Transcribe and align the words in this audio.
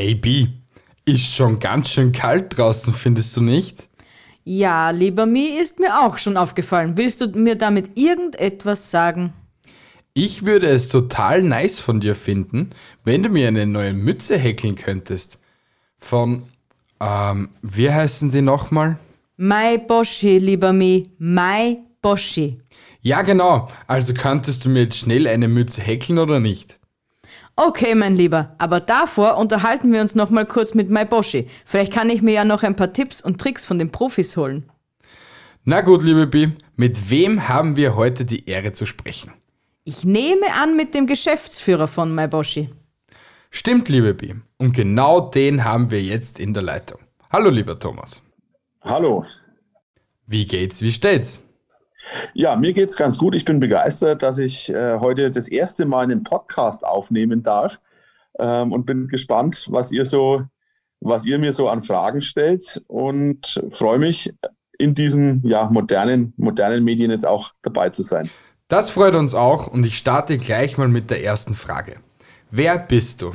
Hey 0.00 0.14
B, 0.14 0.46
ist 1.06 1.34
schon 1.34 1.58
ganz 1.58 1.90
schön 1.90 2.12
kalt 2.12 2.56
draußen, 2.56 2.92
findest 2.92 3.36
du 3.36 3.40
nicht? 3.40 3.88
Ja, 4.44 4.90
lieber 4.90 5.26
Mi, 5.26 5.46
ist 5.60 5.80
mir 5.80 5.98
auch 6.06 6.18
schon 6.18 6.36
aufgefallen. 6.36 6.96
Willst 6.96 7.20
du 7.20 7.26
mir 7.30 7.56
damit 7.56 7.98
irgendetwas 7.98 8.92
sagen? 8.92 9.32
Ich 10.14 10.46
würde 10.46 10.68
es 10.68 10.88
total 10.88 11.42
nice 11.42 11.80
von 11.80 11.98
dir 11.98 12.14
finden, 12.14 12.70
wenn 13.04 13.24
du 13.24 13.28
mir 13.28 13.48
eine 13.48 13.66
neue 13.66 13.92
Mütze 13.92 14.38
häkeln 14.38 14.76
könntest. 14.76 15.40
Von, 15.98 16.44
ähm, 17.00 17.48
wie 17.62 17.90
heißen 17.90 18.30
die 18.30 18.40
nochmal? 18.42 19.00
Mai 19.36 19.78
Boschi, 19.78 20.38
lieber 20.38 20.72
Mi, 20.72 21.10
Mai 21.18 21.78
Boschi. 22.00 22.60
Ja, 23.00 23.22
genau. 23.22 23.66
Also 23.88 24.14
könntest 24.14 24.64
du 24.64 24.68
mir 24.68 24.82
jetzt 24.82 24.98
schnell 24.98 25.26
eine 25.26 25.48
Mütze 25.48 25.82
häkeln 25.82 26.20
oder 26.20 26.38
nicht? 26.38 26.77
Okay, 27.60 27.96
mein 27.96 28.14
Lieber, 28.14 28.54
aber 28.58 28.78
davor 28.78 29.36
unterhalten 29.36 29.92
wir 29.92 30.00
uns 30.00 30.14
noch 30.14 30.30
mal 30.30 30.46
kurz 30.46 30.74
mit 30.74 30.90
Mai 30.90 31.04
Boschi. 31.04 31.48
Vielleicht 31.64 31.92
kann 31.92 32.08
ich 32.08 32.22
mir 32.22 32.30
ja 32.32 32.44
noch 32.44 32.62
ein 32.62 32.76
paar 32.76 32.92
Tipps 32.92 33.20
und 33.20 33.40
Tricks 33.40 33.66
von 33.66 33.80
den 33.80 33.90
Profis 33.90 34.36
holen. 34.36 34.70
Na 35.64 35.80
gut, 35.80 36.04
liebe 36.04 36.28
Bi, 36.28 36.52
mit 36.76 37.10
wem 37.10 37.48
haben 37.48 37.74
wir 37.74 37.96
heute 37.96 38.24
die 38.24 38.48
Ehre 38.48 38.74
zu 38.74 38.86
sprechen? 38.86 39.32
Ich 39.82 40.04
nehme 40.04 40.54
an 40.54 40.76
mit 40.76 40.94
dem 40.94 41.08
Geschäftsführer 41.08 41.88
von 41.88 42.14
Mai 42.14 42.28
Boschi. 42.28 42.70
Stimmt, 43.50 43.88
liebe 43.88 44.14
Bi. 44.14 44.36
Und 44.58 44.72
genau 44.72 45.18
den 45.18 45.64
haben 45.64 45.90
wir 45.90 46.00
jetzt 46.00 46.38
in 46.38 46.54
der 46.54 46.62
Leitung. 46.62 47.00
Hallo, 47.28 47.50
lieber 47.50 47.76
Thomas. 47.76 48.22
Hallo. 48.82 49.24
Wie 50.28 50.46
geht's, 50.46 50.80
wie 50.80 50.92
steht's? 50.92 51.40
Ja, 52.34 52.56
mir 52.56 52.72
geht's 52.72 52.96
ganz 52.96 53.18
gut. 53.18 53.34
Ich 53.34 53.44
bin 53.44 53.60
begeistert, 53.60 54.22
dass 54.22 54.38
ich 54.38 54.72
äh, 54.72 54.98
heute 54.98 55.30
das 55.30 55.48
erste 55.48 55.86
Mal 55.86 56.04
einen 56.04 56.22
Podcast 56.22 56.84
aufnehmen 56.84 57.42
darf 57.42 57.80
ähm, 58.38 58.72
und 58.72 58.86
bin 58.86 59.08
gespannt, 59.08 59.66
was 59.70 59.92
ihr 59.92 60.04
so, 60.04 60.42
was 61.00 61.24
ihr 61.24 61.38
mir 61.38 61.52
so 61.52 61.68
an 61.68 61.82
Fragen 61.82 62.22
stellt 62.22 62.82
und 62.86 63.62
freue 63.70 63.98
mich, 63.98 64.32
in 64.78 64.94
diesen 64.94 65.42
ja, 65.44 65.68
modernen, 65.70 66.32
modernen 66.36 66.84
Medien 66.84 67.10
jetzt 67.10 67.26
auch 67.26 67.52
dabei 67.62 67.90
zu 67.90 68.02
sein. 68.02 68.30
Das 68.68 68.90
freut 68.90 69.14
uns 69.14 69.34
auch 69.34 69.66
und 69.66 69.84
ich 69.84 69.98
starte 69.98 70.38
gleich 70.38 70.78
mal 70.78 70.88
mit 70.88 71.10
der 71.10 71.24
ersten 71.24 71.54
Frage. 71.54 71.96
Wer 72.50 72.78
bist 72.78 73.22
du? 73.22 73.32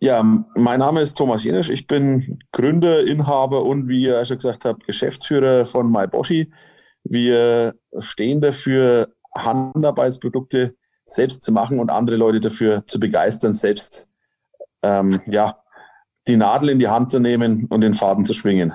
Ja, 0.00 0.22
mein 0.22 0.78
Name 0.78 1.00
ist 1.00 1.16
Thomas 1.16 1.42
Jenisch. 1.42 1.70
Ich 1.70 1.86
bin 1.86 2.38
Gründer, 2.52 3.04
Inhaber 3.04 3.64
und, 3.64 3.88
wie 3.88 4.02
ihr 4.02 4.24
schon 4.24 4.36
gesagt 4.36 4.64
habt, 4.64 4.86
Geschäftsführer 4.86 5.64
von 5.64 5.90
MyBoshi. 5.90 6.50
Wir 7.04 7.74
stehen 7.98 8.40
dafür, 8.40 9.08
Handarbeitsprodukte 9.36 10.74
selbst 11.04 11.42
zu 11.42 11.52
machen 11.52 11.80
und 11.80 11.90
andere 11.90 12.16
Leute 12.16 12.40
dafür 12.40 12.86
zu 12.86 13.00
begeistern, 13.00 13.54
selbst 13.54 14.06
ähm, 14.82 15.20
ja, 15.26 15.58
die 16.26 16.36
Nadel 16.36 16.70
in 16.70 16.78
die 16.78 16.88
Hand 16.88 17.10
zu 17.10 17.18
nehmen 17.18 17.66
und 17.70 17.80
den 17.80 17.94
Faden 17.94 18.24
zu 18.24 18.34
schwingen. 18.34 18.74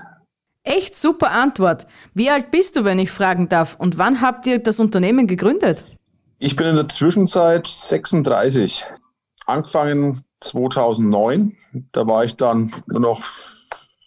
Echt 0.63 0.95
super 0.95 1.31
Antwort. 1.31 1.87
Wie 2.13 2.29
alt 2.29 2.49
bist 2.49 2.75
du, 2.75 2.85
wenn 2.85 2.97
ich 2.97 3.11
fragen 3.11 3.49
darf? 3.49 3.75
Und 3.77 3.97
wann 3.97 4.21
habt 4.21 4.47
ihr 4.47 4.59
das 4.59 4.79
Unternehmen 4.79 5.27
gegründet? 5.27 5.83
Ich 6.39 6.55
bin 6.55 6.67
in 6.67 6.75
der 6.75 6.87
Zwischenzeit 6.87 7.67
36. 7.67 8.85
Angefangen 9.45 10.23
2009. 10.39 11.55
Da 11.91 12.07
war 12.07 12.23
ich 12.23 12.35
dann 12.35 12.73
nur 12.87 13.01
noch 13.01 13.23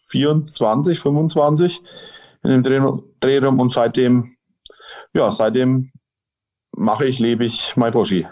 24, 0.08 0.98
25 0.98 1.82
in 2.46 2.62
dem 2.62 3.02
Drehraum 3.20 3.60
und 3.60 3.72
seitdem, 3.72 4.36
ja, 5.14 5.30
seitdem 5.30 5.90
mache 6.76 7.06
ich, 7.06 7.18
lebe 7.18 7.44
ich 7.44 7.76
MyBoshi. 7.76 8.26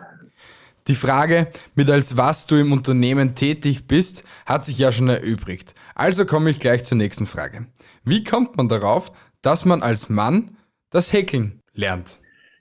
Die 0.86 0.94
Frage, 0.94 1.48
mit 1.75 1.88
als 1.88 2.19
was 2.19 2.47
du 2.47 2.56
im 2.56 2.72
Unternehmen 2.72 3.34
tätig 3.34 3.86
bist, 3.86 4.22
hat 4.44 4.66
sich 4.66 4.78
ja 4.78 4.92
schon 4.92 5.08
erübrigt. 5.08 5.74
Also 5.94 6.26
komme 6.26 6.50
ich 6.50 6.60
gleich 6.60 6.84
zur 6.84 6.98
nächsten 6.98 7.26
Frage. 7.26 7.66
Wie 8.04 8.22
kommt 8.22 8.56
man 8.58 8.69
darauf, 8.69 9.10
dass 9.41 9.64
man 9.64 9.82
als 9.82 10.10
Mann 10.10 10.56
das 10.91 11.12
Häkeln 11.12 11.62
lernt? 11.72 12.20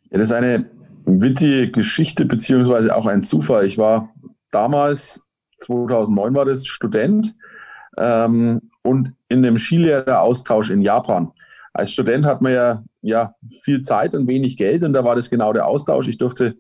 Ja, 0.10 0.20
das 0.20 0.28
ist 0.28 0.34
eine 0.34 0.70
witzige 1.06 1.70
Geschichte 1.70 2.26
beziehungsweise 2.26 2.96
auch 2.96 3.08
ein 3.08 3.24
Zufall. 3.24 3.66
Ich 3.66 3.78
war 3.78 4.10
damals, 4.52 5.22
2009 5.60 6.34
war 6.34 6.46
das, 6.46 6.66
Student 6.66 7.36
ähm, 7.98 8.72
und 8.84 9.14
in 9.30 9.46
einem 9.46 9.58
Skilehreraustausch 9.58 10.70
in 10.70 10.82
Japan. 10.82 11.32
Als 11.74 11.92
Student 11.92 12.26
hat 12.26 12.42
man 12.42 12.54
ja, 12.54 12.84
ja 13.02 13.36
viel 13.64 13.82
Zeit 13.82 14.14
und 14.14 14.28
wenig 14.28 14.58
Geld 14.58 14.84
und 14.84 14.94
da 14.94 15.04
war 15.04 15.16
das 15.16 15.30
genau 15.30 15.54
der 15.54 15.66
Austausch. 15.66 16.08
Ich 16.08 16.18
durfte 16.18 16.56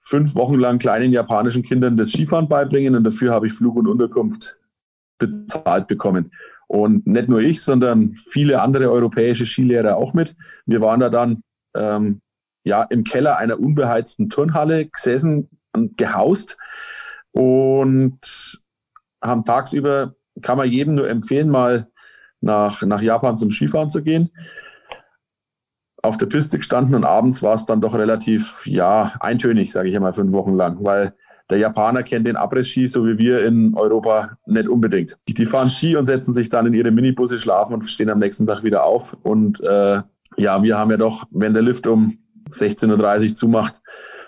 fünf 0.00 0.34
Wochen 0.34 0.54
lang 0.54 0.78
kleinen 0.78 1.12
japanischen 1.12 1.62
Kindern 1.62 1.96
das 1.96 2.10
Skifahren 2.10 2.48
beibringen 2.48 2.96
und 2.96 3.04
dafür 3.04 3.32
habe 3.32 3.46
ich 3.46 3.52
Flug 3.52 3.76
und 3.76 3.86
Unterkunft 3.86 4.58
bezahlt 5.18 5.86
bekommen. 5.86 6.32
Und 6.68 7.06
nicht 7.06 7.28
nur 7.28 7.40
ich, 7.40 7.62
sondern 7.62 8.14
viele 8.14 8.60
andere 8.60 8.90
europäische 8.90 9.46
Skilehrer 9.46 9.96
auch 9.96 10.14
mit. 10.14 10.36
Wir 10.64 10.80
waren 10.80 11.00
da 11.00 11.08
dann 11.08 11.42
ähm, 11.76 12.20
ja 12.64 12.82
im 12.82 13.04
Keller 13.04 13.38
einer 13.38 13.60
unbeheizten 13.60 14.28
Turnhalle 14.28 14.86
gesessen 14.86 15.48
und 15.72 15.96
gehaust 15.96 16.56
und 17.30 18.18
haben 19.22 19.44
tagsüber, 19.44 20.14
kann 20.42 20.58
man 20.58 20.70
jedem 20.70 20.94
nur 20.94 21.08
empfehlen, 21.08 21.48
mal 21.48 21.88
nach, 22.40 22.82
nach 22.82 23.00
Japan 23.00 23.38
zum 23.38 23.50
Skifahren 23.50 23.90
zu 23.90 24.02
gehen. 24.02 24.30
Auf 26.02 26.16
der 26.16 26.26
Piste 26.26 26.58
gestanden 26.58 26.94
und 26.94 27.04
abends 27.04 27.42
war 27.42 27.54
es 27.54 27.66
dann 27.66 27.80
doch 27.80 27.94
relativ, 27.94 28.64
ja, 28.66 29.12
eintönig, 29.20 29.72
sage 29.72 29.88
ich 29.88 29.96
einmal, 29.96 30.14
fünf 30.14 30.32
Wochen 30.32 30.54
lang, 30.54 30.78
weil 30.84 31.14
der 31.48 31.58
Japaner 31.58 32.02
kennt 32.02 32.26
den 32.26 32.36
Abriss-Ski, 32.36 32.86
so 32.86 33.06
wie 33.06 33.18
wir 33.18 33.44
in 33.44 33.74
Europa, 33.74 34.36
nicht 34.46 34.68
unbedingt. 34.68 35.16
Die 35.28 35.46
fahren 35.46 35.70
Ski 35.70 35.96
und 35.96 36.06
setzen 36.06 36.34
sich 36.34 36.48
dann 36.48 36.66
in 36.66 36.74
ihre 36.74 36.90
Minibusse, 36.90 37.38
schlafen 37.38 37.74
und 37.74 37.88
stehen 37.88 38.10
am 38.10 38.18
nächsten 38.18 38.46
Tag 38.46 38.64
wieder 38.64 38.84
auf. 38.84 39.16
Und 39.22 39.60
äh, 39.60 40.02
ja, 40.36 40.62
wir 40.62 40.76
haben 40.76 40.90
ja 40.90 40.96
doch, 40.96 41.24
wenn 41.30 41.54
der 41.54 41.62
Lift 41.62 41.86
um 41.86 42.18
16.30 42.50 43.28
Uhr 43.28 43.34
zumacht, 43.34 43.80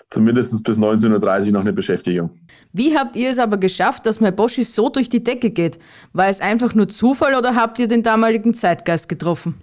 zumindest 0.09 0.63
bis 0.63 0.77
19.30 0.77 1.47
Uhr 1.47 1.51
noch 1.51 1.61
eine 1.61 1.73
Beschäftigung. 1.73 2.31
Wie 2.73 2.97
habt 2.97 3.15
ihr 3.15 3.29
es 3.29 3.39
aber 3.39 3.57
geschafft, 3.57 4.05
dass 4.05 4.19
mein 4.19 4.35
Boschi 4.35 4.63
so 4.63 4.89
durch 4.89 5.09
die 5.09 5.23
Decke 5.23 5.51
geht? 5.51 5.79
War 6.13 6.27
es 6.27 6.41
einfach 6.41 6.73
nur 6.73 6.87
Zufall 6.87 7.35
oder 7.35 7.55
habt 7.55 7.79
ihr 7.79 7.87
den 7.87 8.03
damaligen 8.03 8.53
Zeitgeist 8.53 9.07
getroffen? 9.07 9.55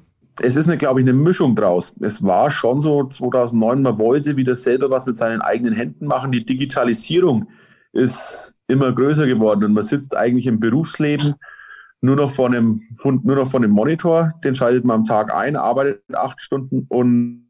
Es 0.42 0.56
ist, 0.56 0.68
eine, 0.68 0.76
glaube 0.76 1.00
ich, 1.00 1.04
eine 1.04 1.14
Mischung 1.14 1.56
draus. 1.56 1.94
Es 2.00 2.22
war 2.22 2.50
schon 2.50 2.78
so 2.78 3.04
2009, 3.04 3.82
man 3.82 3.98
wollte 3.98 4.36
wieder 4.36 4.54
selber 4.54 4.90
was 4.90 5.06
mit 5.06 5.16
seinen 5.16 5.40
eigenen 5.40 5.72
Händen 5.72 6.06
machen. 6.06 6.30
Die 6.30 6.44
Digitalisierung 6.44 7.48
ist 7.92 8.54
immer 8.68 8.92
größer 8.92 9.26
geworden 9.26 9.64
und 9.64 9.72
man 9.72 9.84
sitzt 9.84 10.14
eigentlich 10.14 10.46
im 10.46 10.60
Berufsleben 10.60 11.34
nur 12.02 12.16
noch 12.16 12.30
vor 12.30 12.46
einem, 12.46 12.82
nur 13.02 13.36
noch 13.36 13.48
vor 13.48 13.60
einem 13.60 13.70
Monitor. 13.70 14.34
Den 14.44 14.54
schaltet 14.54 14.84
man 14.84 15.00
am 15.00 15.04
Tag 15.04 15.34
ein, 15.34 15.56
arbeitet 15.56 16.02
acht 16.14 16.42
Stunden 16.42 16.84
und 16.90 17.45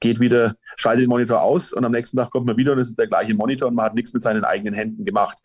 geht 0.00 0.20
wieder, 0.20 0.56
schaltet 0.76 1.02
den 1.02 1.10
Monitor 1.10 1.42
aus 1.42 1.72
und 1.72 1.84
am 1.84 1.92
nächsten 1.92 2.16
Tag 2.16 2.30
kommt 2.30 2.46
man 2.46 2.56
wieder 2.56 2.72
und 2.72 2.78
es 2.78 2.88
ist 2.88 2.98
der 2.98 3.06
gleiche 3.06 3.34
Monitor 3.34 3.68
und 3.68 3.74
man 3.74 3.84
hat 3.84 3.94
nichts 3.94 4.12
mit 4.12 4.22
seinen 4.22 4.44
eigenen 4.44 4.74
Händen 4.74 5.04
gemacht. 5.04 5.38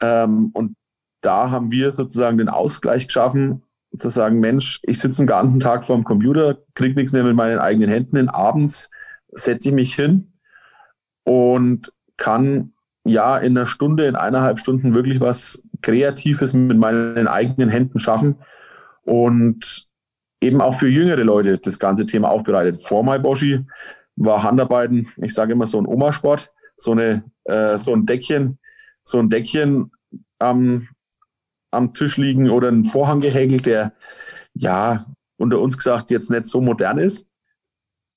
Ähm, 0.00 0.50
und 0.54 0.76
da 1.20 1.50
haben 1.50 1.70
wir 1.70 1.92
sozusagen 1.92 2.38
den 2.38 2.48
Ausgleich 2.48 3.06
geschaffen, 3.06 3.62
zu 3.96 4.08
sagen, 4.08 4.40
Mensch, 4.40 4.80
ich 4.84 4.98
sitze 4.98 5.22
den 5.22 5.26
ganzen 5.26 5.60
Tag 5.60 5.84
vor 5.84 5.96
dem 5.96 6.04
Computer, 6.04 6.58
kriege 6.74 6.94
nichts 6.94 7.12
mehr 7.12 7.24
mit 7.24 7.36
meinen 7.36 7.58
eigenen 7.58 7.90
Händen 7.90 8.16
hin. 8.16 8.28
Abends 8.28 8.90
setze 9.28 9.68
ich 9.68 9.74
mich 9.74 9.94
hin 9.94 10.32
und 11.24 11.92
kann 12.16 12.72
ja 13.04 13.36
in 13.36 13.56
einer 13.56 13.66
Stunde, 13.66 14.06
in 14.06 14.16
eineinhalb 14.16 14.58
Stunden 14.60 14.94
wirklich 14.94 15.20
was 15.20 15.62
Kreatives 15.82 16.54
mit 16.54 16.78
meinen 16.78 17.28
eigenen 17.28 17.68
Händen 17.68 17.98
schaffen. 17.98 18.36
Und 19.02 19.88
eben 20.42 20.60
auch 20.60 20.74
für 20.74 20.88
jüngere 20.88 21.22
Leute 21.24 21.58
das 21.58 21.78
ganze 21.78 22.06
Thema 22.06 22.30
aufbereitet. 22.30 22.82
Vor 22.82 23.04
MyBoshi 23.04 23.64
war 24.16 24.42
Handarbeiten, 24.42 25.08
ich 25.16 25.32
sage 25.32 25.52
immer 25.52 25.66
so 25.66 25.80
ein 25.80 25.86
Omasport, 25.86 26.50
so, 26.76 26.92
eine, 26.92 27.24
äh, 27.44 27.78
so 27.78 27.92
ein 27.92 28.06
Deckchen, 28.06 28.58
so 29.04 29.18
ein 29.18 29.30
Deckchen 29.30 29.90
am, 30.38 30.88
am 31.70 31.94
Tisch 31.94 32.16
liegen 32.16 32.50
oder 32.50 32.68
ein 32.68 32.84
Vorhang 32.84 33.20
gehäkelt, 33.20 33.66
der 33.66 33.92
ja 34.54 35.06
unter 35.38 35.60
uns 35.60 35.78
gesagt 35.78 36.10
jetzt 36.10 36.30
nicht 36.30 36.46
so 36.46 36.60
modern 36.60 36.98
ist. 36.98 37.26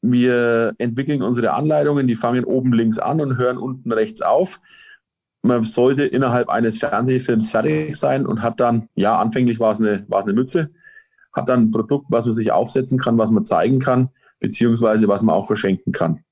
Wir 0.01 0.73
entwickeln 0.77 1.23
unsere 1.23 1.53
Anleitungen, 1.53 2.07
die 2.07 2.15
fangen 2.15 2.43
oben 2.43 2.73
links 2.73 2.99
an 2.99 3.21
und 3.21 3.37
hören 3.37 3.57
unten 3.57 3.91
rechts 3.91 4.21
auf. 4.21 4.59
Man 5.41 5.63
sollte 5.63 6.05
innerhalb 6.05 6.49
eines 6.49 6.79
Fernsehfilms 6.79 7.51
fertig 7.51 7.95
sein 7.95 8.25
und 8.25 8.41
hat 8.41 8.59
dann, 8.59 8.89
ja, 8.95 9.17
anfänglich 9.17 9.59
war 9.59 9.71
es 9.71 9.79
eine, 9.79 10.05
war 10.07 10.19
es 10.19 10.25
eine 10.25 10.33
Mütze, 10.33 10.71
hat 11.35 11.49
dann 11.49 11.63
ein 11.63 11.71
Produkt, 11.71 12.07
was 12.09 12.25
man 12.25 12.33
sich 12.33 12.51
aufsetzen 12.51 12.99
kann, 12.99 13.17
was 13.17 13.29
man 13.29 13.45
zeigen 13.45 13.79
kann, 13.79 14.09
beziehungsweise 14.39 15.07
was 15.07 15.21
man 15.21 15.35
auch 15.35 15.45
verschenken 15.45 15.91
kann. 15.91 16.23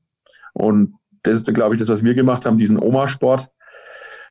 Und 0.53 0.95
das 1.23 1.35
ist, 1.35 1.53
glaube 1.53 1.75
ich, 1.75 1.79
das, 1.79 1.89
was 1.89 2.03
wir 2.03 2.13
gemacht 2.15 2.45
haben, 2.45 2.57
diesen 2.57 2.79
Oma-Sport 2.79 3.49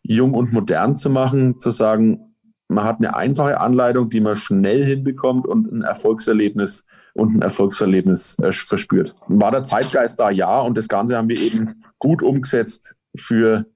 jung 0.03 0.35
und 0.35 0.53
modern 0.53 0.97
zu 0.97 1.11
machen, 1.11 1.59
zu 1.59 1.71
sagen, 1.71 2.35
man 2.69 2.85
hat 2.85 2.99
eine 2.99 3.15
einfache 3.15 3.61
Anleitung, 3.61 4.09
die 4.09 4.21
man 4.21 4.35
schnell 4.35 4.85
hinbekommt 4.85 5.47
und 5.47 5.71
ein 5.71 5.83
Erfolgserlebnis 5.83 6.87
und 7.15 7.37
ein 7.37 7.43
Erfolgserlebnis 7.43 8.39
äh, 8.39 8.51
verspürt. 8.53 9.15
War 9.29 9.51
der 9.51 9.65
Zeitgeist 9.65 10.19
da? 10.19 10.31
Ja. 10.31 10.61
Und 10.61 10.79
das 10.79 10.89
Ganze 10.89 11.17
haben 11.17 11.29
wir 11.29 11.39
eben 11.39 11.75
gut 11.99 12.23
umgesetzt 12.23 12.97
für, 13.15 13.67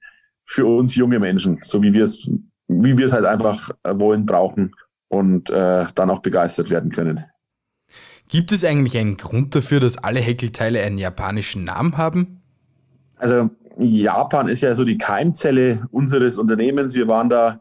für 0.46 0.66
uns 0.66 0.94
junge 0.94 1.18
Menschen, 1.18 1.58
so 1.62 1.82
wie 1.82 1.92
wir 1.92 2.04
es 2.04 2.26
wie 2.68 2.98
wir 2.98 3.06
es 3.06 3.12
halt 3.12 3.26
einfach 3.26 3.70
wollen, 3.84 4.26
brauchen 4.26 4.74
und 5.16 5.50
äh, 5.50 5.86
dann 5.94 6.10
auch 6.10 6.20
begeistert 6.20 6.70
werden 6.70 6.90
können. 6.92 7.24
Gibt 8.28 8.52
es 8.52 8.64
eigentlich 8.64 8.98
einen 8.98 9.16
Grund 9.16 9.54
dafür, 9.54 9.80
dass 9.80 9.98
alle 9.98 10.20
Häkelteile 10.20 10.82
einen 10.82 10.98
japanischen 10.98 11.64
Namen 11.64 11.96
haben? 11.96 12.42
Also 13.18 13.50
Japan 13.78 14.48
ist 14.48 14.62
ja 14.62 14.74
so 14.74 14.84
die 14.84 14.98
Keimzelle 14.98 15.86
unseres 15.90 16.36
Unternehmens. 16.36 16.94
Wir 16.94 17.08
waren 17.08 17.28
da 17.28 17.60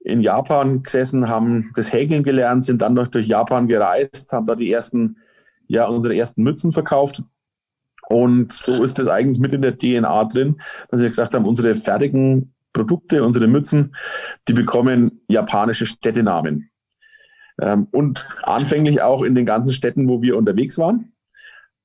in 0.00 0.20
Japan 0.20 0.82
gesessen, 0.82 1.28
haben 1.28 1.72
das 1.74 1.92
Häkeln 1.92 2.22
gelernt, 2.22 2.64
sind 2.64 2.80
dann 2.80 2.94
durch 2.94 3.26
Japan 3.26 3.68
gereist, 3.68 4.32
haben 4.32 4.46
da 4.46 4.54
die 4.54 4.72
ersten, 4.72 5.18
ja, 5.66 5.86
unsere 5.86 6.16
ersten 6.16 6.42
Mützen 6.42 6.72
verkauft. 6.72 7.22
Und 8.08 8.52
so 8.52 8.82
ist 8.82 8.98
das 8.98 9.06
eigentlich 9.06 9.38
mit 9.38 9.52
in 9.52 9.62
der 9.62 9.76
DNA 9.76 10.24
drin, 10.24 10.60
dass 10.88 11.00
wir 11.00 11.08
gesagt 11.08 11.34
haben, 11.34 11.44
unsere 11.44 11.74
fertigen 11.74 12.54
Produkte, 12.72 13.22
unsere 13.22 13.46
Mützen, 13.46 13.94
die 14.48 14.52
bekommen 14.52 15.20
japanische 15.28 15.86
Städtenamen. 15.86 16.69
Ähm, 17.60 17.86
und 17.92 18.26
anfänglich 18.42 19.02
auch 19.02 19.22
in 19.22 19.34
den 19.34 19.46
ganzen 19.46 19.72
Städten, 19.72 20.08
wo 20.08 20.22
wir 20.22 20.36
unterwegs 20.36 20.78
waren. 20.78 21.12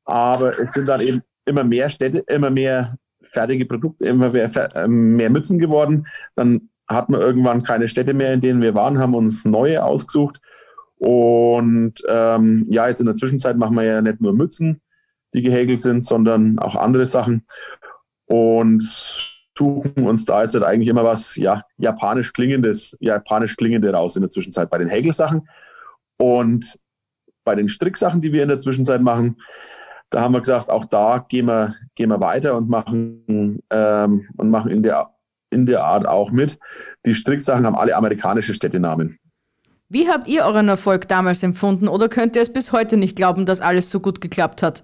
Aber 0.06 0.60
es 0.60 0.74
sind 0.74 0.88
dann 0.88 1.02
eben 1.02 1.22
immer 1.46 1.64
mehr 1.64 1.90
Städte, 1.90 2.20
immer 2.28 2.50
mehr 2.50 2.98
fertige 3.24 3.66
Produkte, 3.66 4.06
immer 4.06 4.32
mehr, 4.32 4.52
ähm, 4.76 5.16
mehr 5.16 5.30
Mützen 5.30 5.60
geworden. 5.60 6.08
Dann 6.36 6.70
hatten 6.88 7.14
wir 7.14 7.20
irgendwann 7.20 7.64
keine 7.64 7.88
Städte 7.88 8.14
mehr, 8.14 8.34
in 8.34 8.42
denen 8.42 8.62
wir 8.62 8.76
waren, 8.76 9.00
haben 9.00 9.16
uns 9.16 9.46
neue 9.46 9.84
ausgesucht. 9.84 10.40
Und 10.98 11.96
ähm, 12.08 12.66
ja, 12.70 12.88
jetzt 12.88 13.00
in 13.00 13.08
der 13.08 13.16
Zwischenzeit 13.16 13.58
machen 13.58 13.76
wir 13.76 13.84
ja 13.84 14.02
nicht 14.02 14.22
nur 14.22 14.34
Mützen, 14.34 14.82
die 15.34 15.42
gehäkelt 15.42 15.82
sind, 15.82 16.06
sondern 16.06 16.60
auch 16.60 16.76
andere 16.76 17.06
Sachen. 17.06 17.44
Und 18.26 19.35
suchen 19.58 20.06
uns 20.06 20.26
da 20.26 20.44
jetzt 20.44 20.54
halt 20.54 20.64
eigentlich 20.64 20.90
immer 20.90 21.04
was 21.04 21.36
ja, 21.36 21.64
japanisch 21.78 22.34
klingendes, 22.34 22.98
japanisch 23.00 23.56
klingende 23.56 23.92
raus 23.92 24.16
in 24.16 24.22
der 24.22 24.30
Zwischenzeit 24.30 24.70
bei 24.70 24.78
den 24.78 24.90
Häkelsachen. 24.90 25.48
Und 26.18 26.78
bei 27.44 27.56
den 27.56 27.68
Stricksachen, 27.68 28.22
die 28.22 28.34
wir 28.34 28.44
in 28.44 28.50
der 28.50 28.60
Zwischenzeit 28.60 29.02
machen, 29.02 29.38
da 30.10 30.22
haben 30.22 30.34
wir 30.34 30.40
gesagt, 30.40 30.70
auch 30.70 30.86
da 30.86 31.26
gehen 31.28 31.48
wir, 31.48 31.76
gehen 31.96 32.10
wir 32.10 32.20
weiter 32.20 32.56
und 32.56 32.70
machen, 32.70 33.60
ähm, 33.70 34.28
und 34.38 34.50
machen 34.50 34.72
in, 34.72 34.84
der, 34.84 35.10
in 35.50 35.66
der 35.66 35.84
Art 35.84 36.08
auch 36.08 36.32
mit. 36.32 36.58
Die 37.06 37.16
Stricksachen 37.16 37.66
haben 37.66 37.76
alle 37.76 37.96
amerikanische 37.96 38.54
Städtenamen. 38.54 39.20
Wie 39.90 40.08
habt 40.10 40.28
ihr 40.28 40.46
euren 40.46 40.68
Erfolg 40.68 41.08
damals 41.08 41.44
empfunden 41.44 41.88
oder 41.88 42.10
könnt 42.10 42.36
ihr 42.36 42.42
es 42.42 42.52
bis 42.52 42.72
heute 42.72 42.98
nicht 42.98 43.16
glauben, 43.16 43.46
dass 43.46 43.62
alles 43.62 43.92
so 43.92 44.00
gut 44.00 44.20
geklappt 44.20 44.64
hat? 44.64 44.84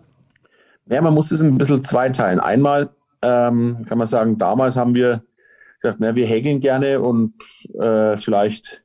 Ja, 0.88 1.02
man 1.02 1.14
muss 1.14 1.32
es 1.32 1.42
ein 1.42 1.58
bisschen 1.58 1.82
zweiteilen. 1.82 2.40
Einmal 2.40 2.90
ähm, 3.22 3.86
kann 3.88 3.98
man 3.98 4.08
sagen, 4.08 4.38
damals 4.38 4.78
haben 4.78 4.96
wir 4.96 5.24
gesagt, 5.80 6.00
na, 6.00 6.16
wir 6.16 6.26
häkeln 6.26 6.60
gerne 6.60 7.00
und 7.02 7.34
äh, 7.80 8.18
vielleicht 8.18 8.84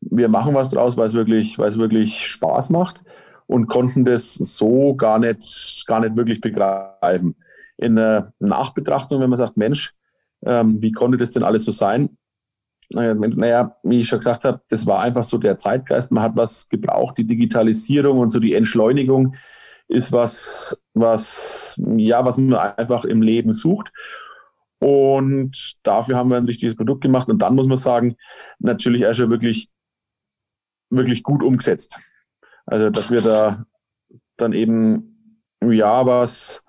wir 0.00 0.28
machen 0.28 0.54
was 0.54 0.70
draus, 0.70 0.96
weil 0.96 1.06
es 1.06 1.14
wirklich, 1.14 1.58
wirklich 1.58 2.26
Spaß 2.26 2.70
macht 2.70 3.02
und 3.46 3.66
konnten 3.66 4.04
das 4.04 4.34
so 4.34 4.94
gar 4.94 5.18
nicht, 5.18 5.84
gar 5.86 6.00
nicht 6.00 6.16
wirklich 6.16 6.40
begreifen. 6.40 7.36
In 7.76 7.96
der 7.96 8.32
Nachbetrachtung, 8.38 9.20
wenn 9.20 9.30
man 9.30 9.38
sagt, 9.38 9.56
Mensch, 9.56 9.94
ähm, 10.44 10.80
wie 10.80 10.92
konnte 10.92 11.18
das 11.18 11.30
denn 11.30 11.42
alles 11.42 11.64
so 11.64 11.72
sein? 11.72 12.16
Naja, 12.92 13.76
wie 13.84 14.00
ich 14.00 14.08
schon 14.08 14.18
gesagt 14.18 14.44
habe, 14.44 14.62
das 14.68 14.84
war 14.84 15.00
einfach 15.00 15.22
so 15.22 15.38
der 15.38 15.58
Zeitgeist. 15.58 16.10
Man 16.10 16.24
hat 16.24 16.32
was 16.34 16.68
gebraucht, 16.68 17.18
die 17.18 17.26
Digitalisierung 17.26 18.18
und 18.18 18.30
so 18.30 18.40
die 18.40 18.54
Entschleunigung 18.54 19.36
ist 19.90 20.12
was, 20.12 20.80
was, 20.94 21.80
ja, 21.96 22.24
was 22.24 22.38
man 22.38 22.54
einfach 22.54 23.04
im 23.04 23.22
Leben 23.22 23.52
sucht. 23.52 23.90
Und 24.78 25.74
dafür 25.82 26.16
haben 26.16 26.30
wir 26.30 26.36
ein 26.36 26.46
richtiges 26.46 26.76
Produkt 26.76 27.02
gemacht. 27.02 27.28
Und 27.28 27.40
dann 27.42 27.54
muss 27.54 27.66
man 27.66 27.76
sagen, 27.76 28.16
natürlich 28.60 29.04
schon 29.16 29.30
wirklich, 29.30 29.68
wirklich 30.90 31.22
gut 31.22 31.42
umgesetzt. 31.42 31.98
Also, 32.66 32.88
dass 32.88 33.10
wir 33.10 33.20
da 33.20 33.66
dann 34.36 34.52
eben, 34.52 35.42
ja, 35.60 36.06
was, 36.06 36.62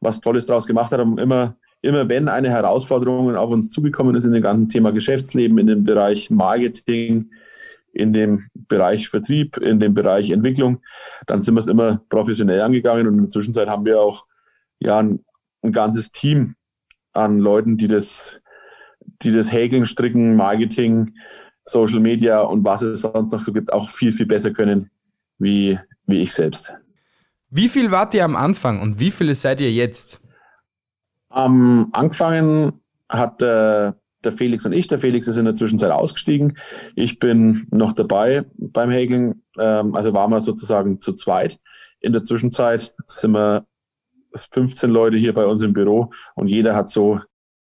was 0.00 0.20
Tolles 0.20 0.46
draus 0.46 0.66
gemacht 0.66 0.92
haben. 0.92 1.18
Immer, 1.18 1.56
immer 1.80 2.08
wenn 2.08 2.28
eine 2.28 2.50
Herausforderung 2.50 3.34
auf 3.34 3.50
uns 3.50 3.70
zugekommen 3.70 4.14
ist 4.14 4.24
in 4.24 4.32
dem 4.32 4.42
ganzen 4.42 4.68
Thema 4.68 4.92
Geschäftsleben, 4.92 5.58
in 5.58 5.66
dem 5.66 5.84
Bereich 5.84 6.30
Marketing, 6.30 7.30
in 7.92 8.12
dem 8.12 8.46
Bereich 8.54 9.08
Vertrieb, 9.08 9.56
in 9.56 9.80
dem 9.80 9.94
Bereich 9.94 10.30
Entwicklung, 10.30 10.80
dann 11.26 11.42
sind 11.42 11.54
wir 11.54 11.60
es 11.60 11.66
immer 11.66 12.02
professionell 12.08 12.60
angegangen 12.60 13.06
und 13.06 13.14
in 13.14 13.22
der 13.22 13.28
Zwischenzeit 13.28 13.68
haben 13.68 13.84
wir 13.84 14.00
auch 14.00 14.26
ja 14.78 14.98
ein, 14.98 15.24
ein 15.62 15.72
ganzes 15.72 16.12
Team 16.12 16.54
an 17.12 17.38
Leuten, 17.38 17.76
die 17.76 17.88
das, 17.88 18.40
die 19.22 19.32
das 19.32 19.52
Häkeln, 19.52 19.84
Stricken, 19.84 20.36
Marketing, 20.36 21.14
Social 21.64 22.00
Media 22.00 22.40
und 22.40 22.64
was 22.64 22.82
es 22.82 23.00
sonst 23.00 23.32
noch 23.32 23.42
so 23.42 23.52
gibt, 23.52 23.72
auch 23.72 23.90
viel, 23.90 24.12
viel 24.12 24.26
besser 24.26 24.52
können 24.52 24.90
wie, 25.38 25.78
wie 26.06 26.22
ich 26.22 26.32
selbst. 26.32 26.72
Wie 27.50 27.68
viel 27.68 27.90
wart 27.90 28.14
ihr 28.14 28.24
am 28.24 28.36
Anfang 28.36 28.80
und 28.80 29.00
wie 29.00 29.10
viele 29.10 29.34
seid 29.34 29.60
ihr 29.60 29.72
jetzt? 29.72 30.20
Am 31.30 31.88
Anfang 31.92 32.80
hat 33.08 33.40
äh, 33.42 33.92
der 34.24 34.32
Felix 34.32 34.66
und 34.66 34.72
ich. 34.72 34.88
Der 34.88 34.98
Felix 34.98 35.28
ist 35.28 35.36
in 35.36 35.44
der 35.44 35.54
Zwischenzeit 35.54 35.90
ausgestiegen. 35.90 36.58
Ich 36.94 37.18
bin 37.18 37.66
noch 37.70 37.92
dabei 37.92 38.44
beim 38.56 38.90
Häkeln. 38.90 39.42
Ähm, 39.58 39.94
also 39.94 40.12
waren 40.12 40.30
wir 40.30 40.40
sozusagen 40.40 41.00
zu 41.00 41.12
zweit. 41.14 41.58
In 42.00 42.12
der 42.12 42.22
Zwischenzeit 42.22 42.94
sind 43.06 43.32
wir 43.32 43.66
15 44.34 44.90
Leute 44.90 45.16
hier 45.16 45.32
bei 45.32 45.46
uns 45.46 45.62
im 45.62 45.72
Büro 45.72 46.10
und 46.34 46.48
jeder 46.48 46.76
hat 46.76 46.88
so 46.88 47.20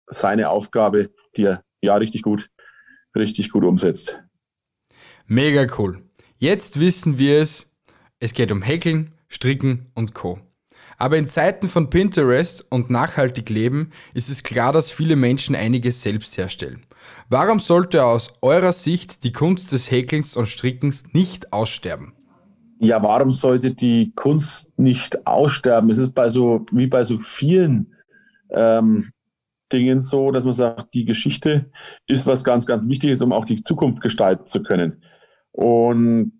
seine 0.07 0.49
Aufgabe, 0.49 1.09
die 1.35 1.45
er 1.45 1.63
ja 1.81 1.95
richtig 1.95 2.21
gut, 2.21 2.49
richtig 3.15 3.51
gut 3.51 3.63
umsetzt. 3.63 4.17
Mega 5.25 5.65
cool. 5.77 6.03
Jetzt 6.37 6.79
wissen 6.79 7.17
wir 7.17 7.41
es. 7.41 7.69
Es 8.19 8.33
geht 8.33 8.51
um 8.51 8.61
Häkeln, 8.61 9.13
Stricken 9.27 9.91
und 9.95 10.13
Co. 10.13 10.39
Aber 11.03 11.17
in 11.17 11.27
Zeiten 11.27 11.67
von 11.67 11.89
Pinterest 11.89 12.65
und 12.71 12.89
nachhaltig 12.89 13.49
leben 13.49 13.91
ist 14.13 14.29
es 14.29 14.41
klar, 14.41 14.71
dass 14.71 14.89
viele 14.89 15.17
Menschen 15.17 15.53
einiges 15.53 16.01
selbst 16.01 16.37
herstellen. 16.37 16.85
Warum 17.27 17.59
sollte 17.59 18.05
aus 18.05 18.31
eurer 18.41 18.71
Sicht 18.71 19.25
die 19.25 19.33
Kunst 19.33 19.73
des 19.73 19.91
Häkelns 19.91 20.37
und 20.37 20.47
Strickens 20.47 21.13
nicht 21.13 21.51
aussterben? 21.51 22.13
Ja, 22.79 23.03
warum 23.03 23.31
sollte 23.31 23.71
die 23.71 24.13
Kunst 24.15 24.71
nicht 24.77 25.27
aussterben? 25.27 25.89
Es 25.89 25.97
ist 25.97 26.13
bei 26.13 26.29
so, 26.29 26.65
wie 26.71 26.87
bei 26.87 27.03
so 27.03 27.17
vielen 27.17 27.93
ähm, 28.51 29.11
Dingen 29.73 29.99
so, 29.99 30.31
dass 30.31 30.45
man 30.45 30.53
sagt, 30.53 30.93
die 30.93 31.03
Geschichte 31.03 31.69
ist 32.07 32.25
was 32.27 32.45
ganz, 32.45 32.65
ganz 32.65 32.87
Wichtiges, 32.87 33.21
um 33.21 33.33
auch 33.33 33.43
die 33.43 33.61
Zukunft 33.61 34.01
gestalten 34.01 34.45
zu 34.45 34.63
können. 34.63 35.03
Und 35.51 36.31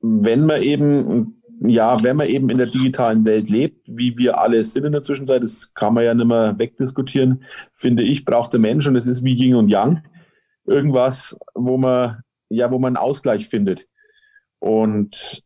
wenn 0.00 0.44
man 0.44 0.60
eben, 0.60 1.39
ja, 1.62 2.02
wenn 2.02 2.16
man 2.16 2.28
eben 2.28 2.48
in 2.48 2.58
der 2.58 2.68
digitalen 2.68 3.24
Welt 3.24 3.50
lebt, 3.50 3.86
wie 3.86 4.16
wir 4.16 4.38
alle 4.38 4.64
sind 4.64 4.84
in 4.84 4.92
der 4.92 5.02
Zwischenzeit, 5.02 5.42
das 5.42 5.74
kann 5.74 5.92
man 5.92 6.04
ja 6.04 6.14
nicht 6.14 6.26
mehr 6.26 6.58
wegdiskutieren, 6.58 7.44
finde 7.74 8.02
ich, 8.02 8.24
braucht 8.24 8.52
der 8.52 8.60
Mensch 8.60 8.86
und 8.86 8.96
es 8.96 9.06
ist 9.06 9.24
wie 9.24 9.34
Yin 9.34 9.56
und 9.56 9.68
Yang. 9.68 10.02
Irgendwas, 10.64 11.36
wo 11.54 11.76
man, 11.76 12.22
ja, 12.48 12.70
wo 12.70 12.78
man 12.78 12.96
einen 12.96 13.04
Ausgleich 13.04 13.46
findet. 13.48 13.86
Und 14.58 15.42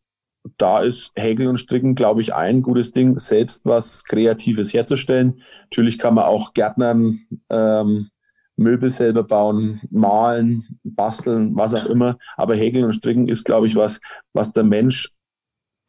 da 0.56 0.80
ist 0.80 1.10
Häkeln 1.16 1.48
und 1.48 1.58
Stricken, 1.58 1.94
glaube 1.94 2.20
ich, 2.20 2.34
ein 2.34 2.62
gutes 2.62 2.92
Ding, 2.92 3.18
selbst 3.18 3.64
was 3.64 4.04
Kreatives 4.04 4.72
herzustellen. 4.72 5.40
Natürlich 5.70 5.98
kann 5.98 6.14
man 6.14 6.24
auch 6.24 6.52
Gärtnern, 6.52 7.18
ähm, 7.50 8.10
Möbel 8.56 8.90
selber 8.90 9.24
bauen, 9.24 9.80
malen, 9.90 10.78
basteln, 10.84 11.56
was 11.56 11.74
auch 11.74 11.86
immer. 11.86 12.18
Aber 12.36 12.54
Häkeln 12.54 12.84
und 12.84 12.92
Stricken 12.92 13.28
ist, 13.28 13.44
glaube 13.44 13.66
ich, 13.66 13.74
was, 13.74 14.00
was 14.32 14.52
der 14.52 14.62
Mensch 14.62 15.13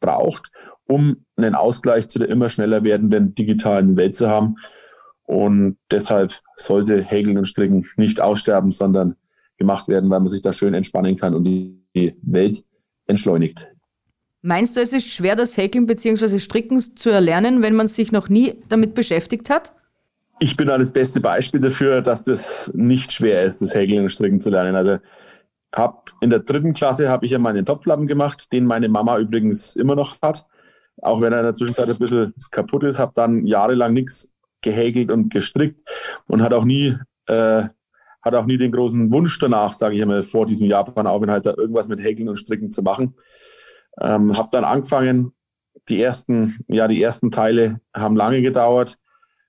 braucht, 0.06 0.50
um 0.86 1.26
einen 1.36 1.54
Ausgleich 1.54 2.08
zu 2.08 2.18
der 2.18 2.28
immer 2.28 2.48
schneller 2.48 2.82
werdenden 2.84 3.34
digitalen 3.34 3.96
Welt 3.96 4.16
zu 4.16 4.28
haben. 4.28 4.56
Und 5.24 5.76
deshalb 5.90 6.32
sollte 6.56 7.02
Häkeln 7.02 7.36
und 7.36 7.46
Stricken 7.46 7.86
nicht 7.96 8.20
aussterben, 8.20 8.72
sondern 8.72 9.16
gemacht 9.58 9.88
werden, 9.88 10.08
weil 10.08 10.20
man 10.20 10.28
sich 10.28 10.42
da 10.42 10.52
schön 10.52 10.74
entspannen 10.74 11.16
kann 11.16 11.34
und 11.34 11.44
die 11.44 12.14
Welt 12.22 12.64
entschleunigt. 13.06 13.68
Meinst 14.42 14.76
du, 14.76 14.80
es 14.80 14.92
ist 14.92 15.08
schwer, 15.08 15.34
das 15.34 15.56
Häkeln 15.56 15.86
bzw. 15.86 16.38
Stricken 16.38 16.78
zu 16.78 17.10
erlernen, 17.10 17.62
wenn 17.62 17.74
man 17.74 17.88
sich 17.88 18.12
noch 18.12 18.28
nie 18.28 18.54
damit 18.68 18.94
beschäftigt 18.94 19.50
hat? 19.50 19.72
Ich 20.38 20.56
bin 20.56 20.68
da 20.68 20.78
das 20.78 20.92
beste 20.92 21.20
Beispiel 21.20 21.60
dafür, 21.60 22.02
dass 22.02 22.22
das 22.22 22.70
nicht 22.74 23.12
schwer 23.12 23.44
ist, 23.44 23.62
das 23.62 23.74
Häkeln 23.74 24.04
und 24.04 24.10
Stricken 24.10 24.40
zu 24.40 24.50
lernen. 24.50 24.76
Also 24.76 24.98
hab 25.76 26.10
in 26.20 26.30
der 26.30 26.40
dritten 26.40 26.72
Klasse 26.72 27.10
habe 27.10 27.26
ich 27.26 27.32
ja 27.32 27.38
meinen 27.38 27.66
Topflappen 27.66 28.06
gemacht, 28.06 28.50
den 28.50 28.64
meine 28.64 28.88
Mama 28.88 29.18
übrigens 29.18 29.76
immer 29.76 29.94
noch 29.94 30.16
hat. 30.22 30.46
Auch 31.02 31.20
wenn 31.20 31.34
er 31.34 31.40
in 31.40 31.44
der 31.44 31.54
Zwischenzeit 31.54 31.88
ein 31.90 31.98
bisschen 31.98 32.32
kaputt 32.50 32.82
ist, 32.84 32.98
habe 32.98 33.12
dann 33.14 33.46
jahrelang 33.46 33.92
nichts 33.92 34.32
gehäkelt 34.62 35.12
und 35.12 35.28
gestrickt 35.28 35.82
und 36.26 36.42
hat 36.42 36.54
auch 36.54 36.64
nie, 36.64 36.96
äh, 37.26 37.64
hat 38.22 38.34
auch 38.34 38.46
nie 38.46 38.56
den 38.56 38.72
großen 38.72 39.12
Wunsch 39.12 39.38
danach, 39.38 39.74
sage 39.74 39.94
ich 39.94 40.02
einmal, 40.02 40.22
vor 40.22 40.46
diesem 40.46 40.66
Japan-Aufenthalt 40.66 41.44
da 41.44 41.54
irgendwas 41.54 41.88
mit 41.88 42.00
Häkeln 42.00 42.30
und 42.30 42.38
Stricken 42.38 42.70
zu 42.70 42.82
machen. 42.82 43.14
Ähm, 44.00 44.36
habe 44.36 44.48
dann 44.52 44.64
angefangen, 44.64 45.32
die 45.90 46.00
ersten, 46.00 46.58
ja, 46.68 46.88
die 46.88 47.02
ersten 47.02 47.30
Teile 47.30 47.80
haben 47.94 48.16
lange 48.16 48.40
gedauert. 48.40 48.98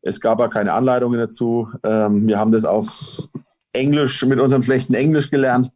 Es 0.01 0.19
gab 0.19 0.39
aber 0.39 0.50
keine 0.50 0.74
Anleitungen 0.74 1.19
dazu. 1.19 1.69
Ähm, 1.84 2.27
wir 2.27 2.38
haben 2.38 2.51
das 2.51 2.65
aus 2.65 3.29
Englisch, 3.72 4.24
mit 4.25 4.39
unserem 4.39 4.62
schlechten 4.62 4.93
Englisch 4.93 5.31
gelernt 5.31 5.72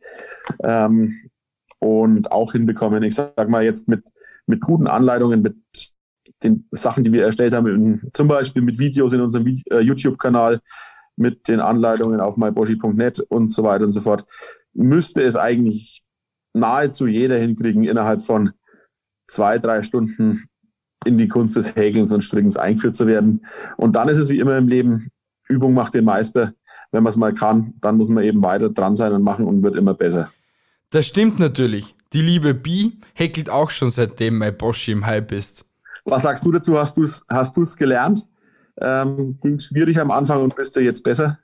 ähm, 0.64 1.30
und 1.80 2.32
auch 2.32 2.52
hinbekommen. 2.52 3.04
Ich 3.04 3.16
sag 3.16 3.50
mal 3.50 3.64
jetzt 3.64 3.88
mit, 3.88 4.04
mit 4.46 4.62
guten 4.62 4.88
Anleitungen, 4.88 5.42
mit 5.42 5.56
den 6.44 6.68
Sachen, 6.72 7.04
die 7.04 7.12
wir 7.12 7.24
erstellt 7.24 7.54
haben, 7.54 8.10
zum 8.14 8.28
Beispiel 8.28 8.62
mit 8.62 8.80
Videos 8.80 9.14
in 9.14 9.22
unserem 9.22 9.62
äh, 9.70 9.80
YouTube-Kanal, 9.80 10.60
mit 11.16 11.48
den 11.48 11.60
Anleitungen 11.60 12.20
auf 12.20 12.38
myboshi.net 12.38 13.20
und 13.20 13.50
so 13.50 13.64
weiter 13.64 13.86
und 13.86 13.92
so 13.92 14.02
fort, 14.02 14.26
müsste 14.74 15.24
es 15.24 15.36
eigentlich 15.36 16.04
nahezu 16.54 17.08
jeder 17.08 17.38
hinkriegen, 17.38 17.84
innerhalb 17.84 18.24
von 18.24 18.52
zwei, 19.28 19.60
drei 19.60 19.84
Stunden 19.84 20.44
in 21.06 21.18
die 21.18 21.28
Kunst 21.28 21.56
des 21.56 21.76
Häkelns 21.76 22.12
und 22.12 22.24
Strickens 22.24 22.58
eingeführt 22.58 22.96
zu 22.96 23.08
werden. 23.08 23.46
Und 23.78 23.96
dann 23.96 24.10
ist 24.10 24.18
es 24.18 24.30
wie 24.30 24.40
immer 24.40 24.58
im 24.58 24.68
Leben, 24.68 25.10
Übung 25.48 25.74
macht 25.74 25.94
den 25.94 26.06
Meister. 26.06 26.54
Wenn 26.92 27.04
man 27.04 27.12
es 27.12 27.18
mal 27.18 27.34
kann, 27.34 27.74
dann 27.82 27.98
muss 27.98 28.10
man 28.10 28.24
eben 28.24 28.42
weiter 28.44 28.70
dran 28.70 28.96
sein 28.96 29.14
und 29.14 29.24
machen 29.24 29.48
und 29.48 29.64
wird 29.64 29.76
immer 29.76 29.94
besser. 29.94 30.32
Das 30.92 31.08
stimmt 31.08 31.40
natürlich. 31.40 31.96
Die 32.12 32.22
liebe 32.22 32.54
Bi 32.54 33.00
häkelt 33.14 33.50
auch 33.50 33.70
schon 33.70 33.90
seitdem 33.90 34.38
mein 34.38 34.58
Boschi 34.58 34.92
im 34.92 35.06
Hype 35.06 35.32
ist. 35.32 35.66
Was 36.04 36.24
sagst 36.24 36.46
du 36.46 36.52
dazu? 36.52 36.78
Hast 36.78 36.98
du 36.98 37.04
es 37.04 37.24
hast 37.30 37.78
gelernt? 37.78 38.28
Ähm, 38.82 39.40
Ging 39.42 39.56
es 39.56 39.68
schwierig 39.68 40.00
am 40.02 40.12
Anfang 40.12 40.44
und 40.44 40.56
bist 40.56 40.76
du 40.76 40.82
jetzt 40.82 41.04
besser? 41.04 41.40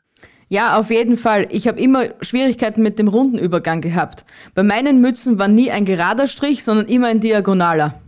Ja, 0.49 0.77
auf 0.77 0.89
jeden 0.89 1.15
Fall. 1.15 1.47
Ich 1.49 1.67
habe 1.67 1.79
immer 1.79 2.05
Schwierigkeiten 2.21 2.81
mit 2.81 2.99
dem 2.99 3.07
runden 3.07 3.37
Übergang 3.37 3.79
gehabt. 3.79 4.25
Bei 4.53 4.63
meinen 4.63 4.99
Mützen 4.99 5.39
war 5.39 5.47
nie 5.47 5.71
ein 5.71 5.85
gerader 5.85 6.27
Strich, 6.27 6.65
sondern 6.65 6.87
immer 6.87 7.07
ein 7.07 7.21
diagonaler. 7.21 8.01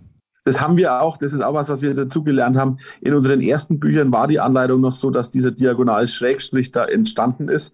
Das 0.43 0.59
haben 0.59 0.75
wir 0.75 1.01
auch, 1.01 1.17
das 1.17 1.31
ist 1.31 1.41
auch 1.41 1.53
was, 1.53 1.69
was 1.69 1.81
wir 1.81 1.93
dazu 1.93 2.23
gelernt 2.23 2.57
haben. 2.57 2.79
In 2.99 3.13
unseren 3.13 3.41
ersten 3.41 3.79
Büchern 3.79 4.11
war 4.11 4.27
die 4.27 4.39
Anleitung 4.41 4.81
noch 4.81 4.95
so, 4.95 5.09
dass 5.09 5.31
dieser 5.31 5.51
Diagonal-Schrägstrich 5.51 6.71
da 6.71 6.85
entstanden 6.85 7.47
ist. 7.47 7.71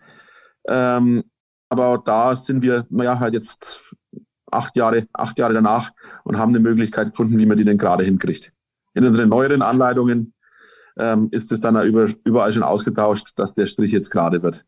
Ähm, 0.68 1.24
aber 1.70 2.02
da 2.04 2.36
sind 2.36 2.62
wir, 2.62 2.86
naja, 2.90 3.20
halt 3.20 3.34
jetzt 3.34 3.82
acht 4.52 4.76
Jahre, 4.76 5.08
acht 5.14 5.38
Jahre 5.40 5.54
danach 5.54 5.92
und 6.24 6.38
haben 6.38 6.50
eine 6.50 6.60
Möglichkeit 6.60 7.12
gefunden, 7.12 7.38
wie 7.38 7.46
man 7.46 7.58
die 7.58 7.66
denn 7.66 7.78
gerade 7.78 8.04
hinkriegt. 8.04 8.52
In 8.94 9.06
unseren 9.06 9.30
neueren 9.30 9.62
Anleitungen 9.62 10.34
ähm, 10.98 11.28
ist 11.32 11.52
es 11.52 11.62
dann 11.62 11.76
überall 12.24 12.54
schon 12.54 12.64
ausgetauscht, 12.64 13.34
dass 13.36 13.54
der 13.54 13.66
Strich 13.66 13.92
jetzt 13.92 14.10
gerade 14.10 14.42
wird. 14.42 14.66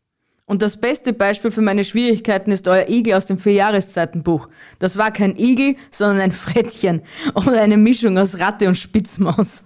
Und 0.48 0.62
das 0.62 0.78
beste 0.78 1.12
Beispiel 1.12 1.50
für 1.50 1.60
meine 1.60 1.84
Schwierigkeiten 1.84 2.50
ist 2.50 2.68
euer 2.68 2.88
Igel 2.88 3.14
aus 3.14 3.26
dem 3.26 3.36
Vierjahreszeitenbuch. 3.36 4.48
Das 4.78 4.96
war 4.96 5.10
kein 5.10 5.36
Igel, 5.36 5.76
sondern 5.90 6.20
ein 6.20 6.32
Frettchen 6.32 7.02
oder 7.34 7.60
eine 7.60 7.76
Mischung 7.76 8.16
aus 8.16 8.38
Ratte 8.38 8.66
und 8.66 8.76
Spitzmaus. 8.76 9.64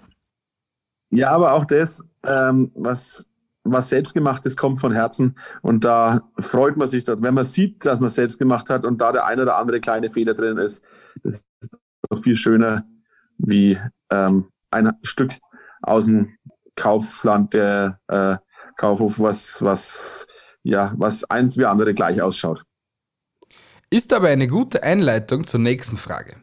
Ja, 1.09 1.31
aber 1.31 1.53
auch 1.53 1.65
das, 1.65 2.03
ähm, 2.25 2.71
was, 2.75 3.25
was 3.63 3.89
selbstgemacht 3.89 4.45
ist, 4.45 4.57
kommt 4.57 4.79
von 4.79 4.91
Herzen. 4.91 5.37
Und 5.61 5.85
da 5.85 6.21
freut 6.39 6.77
man 6.77 6.87
sich 6.87 7.03
dort, 7.03 7.21
wenn 7.21 7.33
man 7.33 7.45
sieht, 7.45 7.85
dass 7.85 7.99
man 7.99 8.09
selbst 8.09 8.39
gemacht 8.39 8.69
hat 8.69 8.85
und 8.85 8.99
da 8.99 9.11
der 9.11 9.25
eine 9.25 9.43
oder 9.43 9.57
andere 9.57 9.79
kleine 9.79 10.09
Fehler 10.09 10.33
drin 10.33 10.57
ist. 10.57 10.83
Das 11.23 11.43
ist 11.59 11.77
doch 12.09 12.19
viel 12.19 12.35
schöner 12.35 12.85
wie 13.37 13.79
ähm, 14.11 14.49
ein 14.71 14.91
Stück 15.03 15.31
aus 15.81 16.05
dem 16.05 16.37
Kaufland 16.75 17.53
der 17.53 17.99
äh, 18.07 18.37
Kaufhof, 18.77 19.19
was, 19.19 19.61
was 19.61 20.27
ja, 20.63 20.93
was 20.97 21.23
eins 21.25 21.57
wie 21.57 21.65
andere 21.65 21.93
gleich 21.93 22.21
ausschaut. 22.21 22.63
Ist 23.89 24.13
aber 24.13 24.29
eine 24.29 24.47
gute 24.47 24.81
Einleitung 24.81 25.43
zur 25.43 25.59
nächsten 25.59 25.97
Frage. 25.97 26.37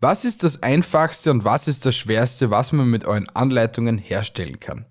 Was 0.00 0.24
ist 0.24 0.42
das 0.42 0.62
Einfachste 0.62 1.30
und 1.30 1.44
was 1.44 1.68
ist 1.68 1.86
das 1.86 1.96
Schwerste, 1.96 2.50
was 2.50 2.72
man 2.72 2.88
mit 2.88 3.04
euren 3.04 3.28
Anleitungen 3.30 3.98
herstellen 3.98 4.58
kann? 4.58 4.86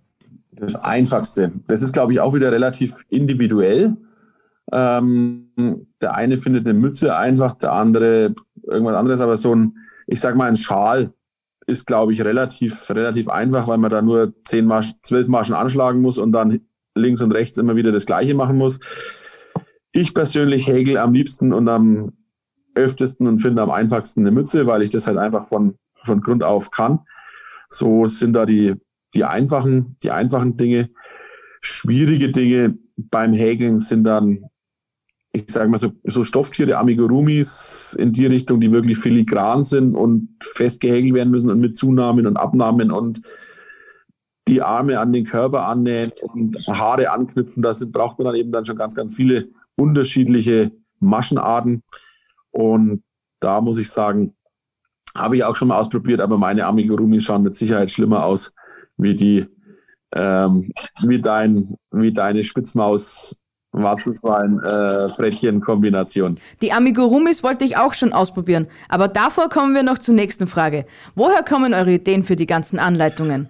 Das 0.59 0.75
Einfachste, 0.75 1.51
das 1.67 1.81
ist, 1.81 1.93
glaube 1.93 2.13
ich, 2.13 2.19
auch 2.19 2.33
wieder 2.33 2.51
relativ 2.51 3.05
individuell. 3.09 3.95
Ähm, 4.71 5.51
der 6.01 6.15
eine 6.15 6.37
findet 6.37 6.65
eine 6.65 6.77
Mütze 6.77 7.15
einfach, 7.15 7.53
der 7.53 7.73
andere 7.73 8.33
irgendwas 8.63 8.95
anderes, 8.95 9.21
aber 9.21 9.37
so 9.37 9.55
ein, 9.55 9.77
ich 10.07 10.19
sag 10.19 10.35
mal, 10.35 10.49
ein 10.49 10.57
Schal 10.57 11.13
ist, 11.67 11.85
glaube 11.85 12.13
ich, 12.13 12.23
relativ, 12.23 12.89
relativ 12.89 13.29
einfach, 13.29 13.67
weil 13.67 13.77
man 13.77 13.91
da 13.91 14.01
nur 14.01 14.33
zehn 14.45 14.65
Marsch, 14.65 14.93
zwölf 15.03 15.27
Marschen 15.27 15.55
anschlagen 15.55 16.01
muss 16.01 16.17
und 16.17 16.31
dann 16.31 16.61
links 16.95 17.21
und 17.21 17.31
rechts 17.33 17.57
immer 17.57 17.75
wieder 17.75 17.91
das 17.91 18.05
Gleiche 18.05 18.33
machen 18.33 18.57
muss. 18.57 18.79
Ich 19.91 20.13
persönlich 20.13 20.67
häkel 20.67 20.97
am 20.97 21.13
liebsten 21.13 21.53
und 21.53 21.67
am 21.69 22.13
öftesten 22.75 23.27
und 23.27 23.39
finde 23.39 23.61
am 23.61 23.71
einfachsten 23.71 24.21
eine 24.21 24.31
Mütze, 24.31 24.65
weil 24.67 24.81
ich 24.81 24.89
das 24.89 25.07
halt 25.07 25.17
einfach 25.17 25.47
von, 25.47 25.75
von 26.03 26.21
Grund 26.21 26.43
auf 26.43 26.71
kann. 26.71 26.99
So 27.69 28.07
sind 28.07 28.33
da 28.33 28.45
die, 28.45 28.75
die 29.13 29.23
einfachen, 29.23 29.97
die 30.03 30.11
einfachen 30.11 30.57
Dinge. 30.57 30.89
Schwierige 31.61 32.29
Dinge 32.29 32.77
beim 32.95 33.33
Häkeln 33.33 33.79
sind 33.79 34.03
dann, 34.03 34.45
ich 35.31 35.45
sage 35.49 35.69
mal 35.69 35.77
so, 35.77 35.91
so 36.03 36.23
Stofftiere, 36.23 36.77
Amigurumis 36.77 37.95
in 37.99 38.13
die 38.13 38.25
Richtung, 38.25 38.59
die 38.59 38.71
wirklich 38.71 38.97
filigran 38.97 39.63
sind 39.63 39.95
und 39.95 40.29
festgehäkelt 40.41 41.13
werden 41.13 41.31
müssen 41.31 41.49
und 41.49 41.59
mit 41.59 41.77
Zunahmen 41.77 42.25
und 42.27 42.37
Abnahmen 42.37 42.91
und 42.91 43.21
die 44.47 44.61
Arme 44.61 44.99
an 44.99 45.11
den 45.11 45.25
Körper 45.25 45.67
annähen 45.67 46.11
und 46.21 46.55
Haare 46.67 47.11
anknüpfen. 47.11 47.61
Da 47.61 47.73
braucht 47.87 48.17
man 48.17 48.27
dann 48.27 48.35
eben 48.35 48.51
dann 48.51 48.65
schon 48.65 48.77
ganz, 48.77 48.95
ganz 48.95 49.15
viele 49.15 49.49
unterschiedliche 49.75 50.71
Maschenarten. 50.99 51.83
Und 52.51 53.03
da 53.39 53.61
muss 53.61 53.77
ich 53.77 53.89
sagen, 53.89 54.33
habe 55.15 55.35
ich 55.35 55.43
auch 55.43 55.55
schon 55.55 55.67
mal 55.67 55.77
ausprobiert, 55.77 56.21
aber 56.21 56.37
meine 56.37 56.65
Amigurumis 56.65 57.23
schauen 57.23 57.43
mit 57.43 57.55
Sicherheit 57.55 57.89
schlimmer 57.89 58.23
aus 58.23 58.51
wie 58.97 59.15
die, 59.15 59.45
ähm, 60.13 60.71
wie 61.03 61.21
dein, 61.21 61.75
wie 61.91 62.13
deine 62.13 62.43
Spitzmaus 62.43 63.35
Warzenzwein 63.71 64.59
äh, 64.59 65.09
Frettchen 65.09 65.61
Kombination. 65.61 66.39
Die 66.61 66.71
Amigurumis 66.71 67.43
wollte 67.43 67.65
ich 67.65 67.77
auch 67.77 67.93
schon 67.93 68.13
ausprobieren, 68.13 68.67
aber 68.89 69.07
davor 69.07 69.49
kommen 69.49 69.75
wir 69.75 69.83
noch 69.83 69.97
zur 69.97 70.15
nächsten 70.15 70.47
Frage. 70.47 70.85
Woher 71.15 71.43
kommen 71.43 71.73
eure 71.73 71.93
Ideen 71.93 72.23
für 72.23 72.35
die 72.35 72.47
ganzen 72.47 72.79
Anleitungen? 72.79 73.49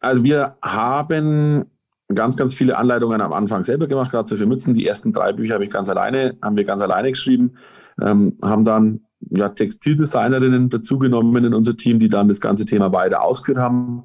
Also 0.00 0.22
wir 0.22 0.56
haben 0.62 1.66
ganz, 2.14 2.36
ganz 2.36 2.54
viele 2.54 2.76
Anleitungen 2.76 3.20
am 3.20 3.32
Anfang 3.32 3.64
selber 3.64 3.86
gemacht, 3.86 4.10
gerade 4.10 4.36
für 4.36 4.46
Mützen. 4.46 4.74
Die 4.74 4.86
ersten 4.86 5.12
drei 5.12 5.32
Bücher 5.32 5.54
habe 5.54 5.64
ich 5.64 5.70
ganz 5.70 5.88
alleine, 5.88 6.36
haben 6.42 6.56
wir 6.56 6.64
ganz 6.64 6.82
alleine 6.82 7.10
geschrieben, 7.10 7.54
ähm, 8.00 8.36
haben 8.42 8.64
dann 8.64 9.00
ja, 9.30 9.48
Textildesignerinnen 9.48 10.70
dazugenommen 10.70 11.44
in 11.44 11.54
unser 11.54 11.76
Team, 11.76 11.98
die 11.98 12.08
dann 12.08 12.28
das 12.28 12.40
ganze 12.40 12.64
Thema 12.64 12.92
weiter 12.92 13.22
ausgeführt 13.22 13.58
haben. 13.58 14.04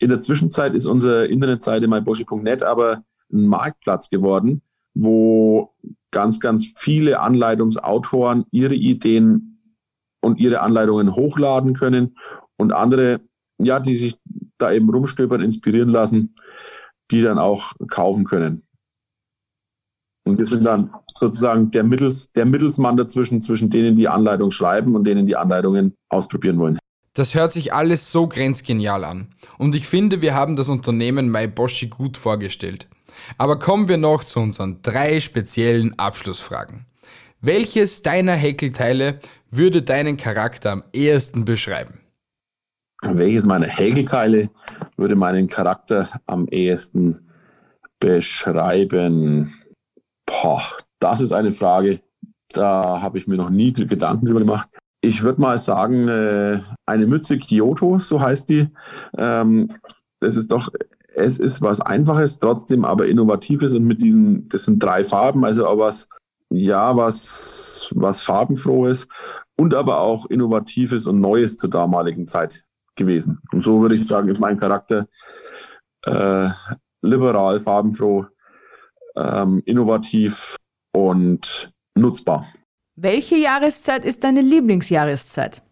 In 0.00 0.08
der 0.08 0.18
Zwischenzeit 0.18 0.74
ist 0.74 0.86
unsere 0.86 1.26
Internetseite 1.26 1.86
myboshi.net 1.86 2.62
aber 2.62 3.04
ein 3.32 3.46
Marktplatz 3.46 4.08
geworden, 4.08 4.62
wo 4.94 5.74
ganz, 6.10 6.40
ganz 6.40 6.72
viele 6.76 7.20
Anleitungsautoren 7.20 8.44
ihre 8.50 8.74
Ideen 8.74 9.76
und 10.22 10.40
ihre 10.40 10.60
Anleitungen 10.60 11.14
hochladen 11.14 11.74
können 11.74 12.16
und 12.56 12.72
andere, 12.72 13.20
ja, 13.58 13.78
die 13.78 13.96
sich 13.96 14.18
da 14.58 14.72
eben 14.72 14.88
rumstöbern, 14.90 15.42
inspirieren 15.42 15.90
lassen, 15.90 16.34
die 17.10 17.22
dann 17.22 17.38
auch 17.38 17.74
kaufen 17.88 18.24
können. 18.24 18.62
Und 20.26 20.38
wir 20.38 20.46
sind 20.46 20.64
dann 20.64 20.94
sozusagen 21.14 21.70
der, 21.70 21.84
Mittels, 21.84 22.32
der 22.32 22.46
Mittelsmann 22.46 22.96
dazwischen, 22.96 23.42
zwischen 23.42 23.68
denen 23.68 23.96
die 23.96 24.08
Anleitung 24.08 24.50
schreiben 24.50 24.94
und 24.94 25.04
denen 25.04 25.26
die 25.26 25.36
Anleitungen 25.36 25.94
ausprobieren 26.08 26.58
wollen. 26.58 26.78
Das 27.14 27.34
hört 27.34 27.52
sich 27.52 27.72
alles 27.72 28.12
so 28.12 28.28
grenzgenial 28.28 29.04
an. 29.04 29.34
Und 29.58 29.74
ich 29.74 29.86
finde, 29.86 30.20
wir 30.20 30.34
haben 30.34 30.56
das 30.56 30.68
Unternehmen 30.68 31.30
MyBoshi 31.30 31.88
gut 31.88 32.16
vorgestellt. 32.16 32.88
Aber 33.36 33.58
kommen 33.58 33.88
wir 33.88 33.96
noch 33.96 34.24
zu 34.24 34.40
unseren 34.40 34.80
drei 34.82 35.20
speziellen 35.20 35.98
Abschlussfragen. 35.98 36.86
Welches 37.40 38.02
deiner 38.02 38.34
Häkelteile 38.34 39.18
würde 39.50 39.82
deinen 39.82 40.16
Charakter 40.16 40.72
am 40.72 40.84
ehesten 40.92 41.44
beschreiben? 41.44 42.00
Welches 43.02 43.46
meiner 43.46 43.66
Häkelteile 43.66 44.50
würde 44.96 45.16
meinen 45.16 45.48
Charakter 45.48 46.08
am 46.26 46.46
ehesten 46.48 47.30
beschreiben? 47.98 49.50
Boah, 50.26 50.62
das 51.00 51.20
ist 51.20 51.32
eine 51.32 51.52
Frage, 51.52 52.00
da 52.50 53.00
habe 53.00 53.18
ich 53.18 53.26
mir 53.26 53.36
noch 53.36 53.50
nie 53.50 53.72
Gedanken 53.72 54.26
drüber 54.26 54.40
gemacht. 54.40 54.68
Ich 55.02 55.22
würde 55.22 55.40
mal 55.40 55.58
sagen, 55.58 56.08
äh, 56.08 56.60
eine 56.86 57.06
Mütze 57.06 57.38
Kyoto, 57.38 57.98
so 57.98 58.20
heißt 58.20 58.48
die. 58.48 58.68
Ähm, 59.16 59.72
das 60.20 60.36
ist 60.36 60.52
doch, 60.52 60.68
es 61.14 61.38
ist 61.38 61.62
was 61.62 61.80
Einfaches, 61.80 62.38
trotzdem 62.38 62.84
aber 62.84 63.06
Innovatives 63.06 63.74
und 63.74 63.84
mit 63.84 64.02
diesen, 64.02 64.48
das 64.48 64.66
sind 64.66 64.82
drei 64.82 65.04
Farben, 65.04 65.44
also 65.44 65.66
auch 65.66 65.78
was, 65.78 66.08
ja, 66.50 66.96
was, 66.96 67.90
was 67.94 68.20
farbenfrohes 68.20 69.08
und 69.56 69.74
aber 69.74 70.00
auch 70.00 70.26
Innovatives 70.26 71.06
und 71.06 71.20
Neues 71.20 71.56
zur 71.56 71.70
damaligen 71.70 72.26
Zeit 72.26 72.64
gewesen. 72.96 73.40
Und 73.52 73.62
so 73.62 73.80
würde 73.80 73.94
ich 73.94 74.06
sagen, 74.06 74.28
ist 74.28 74.40
mein 74.40 74.58
Charakter 74.58 75.06
äh, 76.04 76.50
liberal, 77.02 77.60
farbenfroh, 77.60 78.26
ähm, 79.16 79.62
innovativ 79.64 80.56
und 80.92 81.72
nutzbar. 81.94 82.46
Welche 83.02 83.36
Jahreszeit 83.36 84.04
ist 84.04 84.24
deine 84.24 84.42
Lieblingsjahreszeit? 84.42 85.62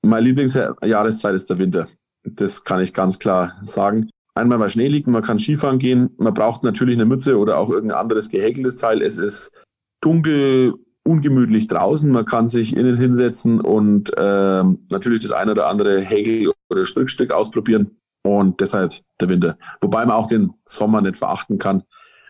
Meine 0.00 0.24
Lieblingsjahreszeit 0.24 1.34
ist 1.34 1.50
der 1.50 1.58
Winter. 1.58 1.86
Das 2.24 2.64
kann 2.64 2.80
ich 2.80 2.94
ganz 2.94 3.18
klar 3.18 3.60
sagen. 3.62 4.08
einmal 4.34 4.58
weil 4.58 4.70
Schnee 4.70 4.88
liegt, 4.88 5.06
man 5.06 5.22
kann 5.22 5.38
Skifahren 5.38 5.78
gehen. 5.78 6.08
Man 6.16 6.32
braucht 6.32 6.62
natürlich 6.62 6.94
eine 6.94 7.04
Mütze 7.04 7.36
oder 7.36 7.58
auch 7.58 7.68
irgendein 7.68 7.98
anderes 7.98 8.30
gehäkeltes 8.30 8.76
Teil. 8.76 9.02
Es 9.02 9.18
ist 9.18 9.52
dunkel, 10.00 10.76
ungemütlich 11.04 11.66
draußen. 11.66 12.10
Man 12.10 12.24
kann 12.24 12.48
sich 12.48 12.74
innen 12.74 12.96
hinsetzen 12.96 13.60
und 13.60 14.16
äh, 14.16 14.62
natürlich 14.90 15.20
das 15.20 15.32
eine 15.32 15.52
oder 15.52 15.66
andere 15.66 16.00
Häkel- 16.00 16.52
oder 16.70 16.86
Strickstück 16.86 17.32
ausprobieren. 17.32 17.98
Und 18.24 18.62
deshalb 18.62 18.94
der 19.20 19.28
Winter. 19.28 19.58
Wobei 19.82 20.06
man 20.06 20.16
auch 20.16 20.26
den 20.26 20.54
Sommer 20.64 21.02
nicht 21.02 21.18
verachten 21.18 21.58
kann, 21.58 21.82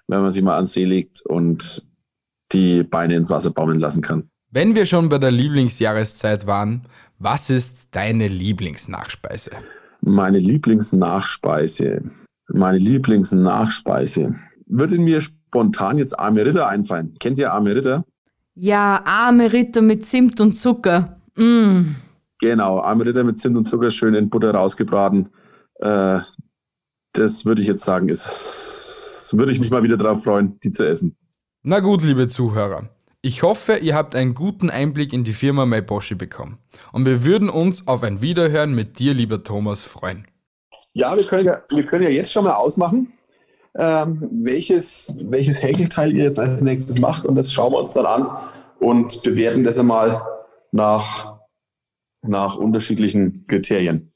wenn 0.08 0.20
man 0.20 0.32
sich 0.32 0.42
mal 0.42 0.56
ans 0.56 0.72
See 0.72 0.84
legt 0.84 1.24
und 1.24 1.86
die 2.50 2.82
Beine 2.82 3.14
ins 3.14 3.30
Wasser 3.30 3.50
baumeln 3.50 3.78
lassen 3.78 4.02
kann. 4.02 4.30
Wenn 4.50 4.74
wir 4.74 4.86
schon 4.86 5.10
bei 5.10 5.18
der 5.18 5.30
Lieblingsjahreszeit 5.30 6.46
waren, 6.46 6.86
was 7.18 7.50
ist 7.50 7.94
deine 7.94 8.28
Lieblingsnachspeise? 8.28 9.50
Meine 10.00 10.38
Lieblingsnachspeise. 10.38 12.00
Meine 12.48 12.78
Lieblingsnachspeise. 12.78 14.36
Würde 14.66 14.98
mir 14.98 15.20
spontan 15.20 15.98
jetzt 15.98 16.18
Arme 16.18 16.46
Ritter 16.46 16.66
einfallen. 16.66 17.14
Kennt 17.20 17.36
ihr 17.36 17.52
Arme 17.52 17.76
Ritter? 17.76 18.06
Ja, 18.54 19.02
arme 19.04 19.52
Ritter 19.52 19.82
mit 19.82 20.06
Zimt 20.06 20.40
und 20.40 20.54
Zucker. 20.54 21.20
Mm. 21.36 21.96
Genau, 22.40 22.80
Arme 22.80 23.04
Ritter 23.04 23.24
mit 23.24 23.38
Zimt 23.38 23.56
und 23.58 23.68
Zucker 23.68 23.90
schön 23.90 24.14
in 24.14 24.30
Butter 24.30 24.52
rausgebraten. 24.52 25.28
Äh, 25.74 26.20
das 27.12 27.44
würde 27.44 27.60
ich 27.60 27.66
jetzt 27.66 27.84
sagen, 27.84 28.08
ist, 28.08 29.30
würde 29.36 29.52
ich 29.52 29.60
mich 29.60 29.70
mal 29.70 29.82
wieder 29.82 29.98
darauf 29.98 30.24
freuen, 30.24 30.58
die 30.60 30.70
zu 30.70 30.88
essen. 30.88 31.16
Na 31.62 31.80
gut, 31.80 32.02
liebe 32.02 32.28
Zuhörer. 32.28 32.88
Ich 33.20 33.42
hoffe, 33.42 33.78
ihr 33.78 33.96
habt 33.96 34.14
einen 34.14 34.34
guten 34.34 34.70
Einblick 34.70 35.12
in 35.12 35.24
die 35.24 35.32
Firma 35.32 35.66
MyBoshi 35.66 36.14
bekommen. 36.14 36.58
Und 36.92 37.04
wir 37.04 37.24
würden 37.24 37.48
uns 37.48 37.88
auf 37.88 38.04
ein 38.04 38.22
Wiederhören 38.22 38.76
mit 38.76 39.00
dir, 39.00 39.12
lieber 39.12 39.42
Thomas, 39.42 39.84
freuen. 39.84 40.24
Ja, 40.92 41.16
wir 41.16 41.24
können 41.24 41.44
ja, 41.44 41.60
wir 41.68 41.84
können 41.84 42.04
ja 42.04 42.10
jetzt 42.10 42.32
schon 42.32 42.44
mal 42.44 42.54
ausmachen, 42.54 43.12
ähm, 43.76 44.28
welches, 44.44 45.16
welches 45.20 45.60
Häkelteil 45.60 46.16
ihr 46.16 46.24
jetzt 46.24 46.38
als 46.38 46.60
nächstes 46.60 47.00
macht. 47.00 47.26
Und 47.26 47.34
das 47.34 47.52
schauen 47.52 47.72
wir 47.72 47.78
uns 47.78 47.92
dann 47.92 48.06
an 48.06 48.28
und 48.78 49.20
bewerten 49.24 49.64
das 49.64 49.80
einmal 49.80 50.22
nach, 50.70 51.40
nach 52.22 52.54
unterschiedlichen 52.54 53.48
Kriterien. 53.48 54.12